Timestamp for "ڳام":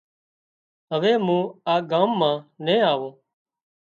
1.89-2.09